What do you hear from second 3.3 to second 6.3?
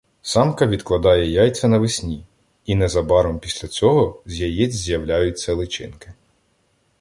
після цього з яєць з'являються личинки.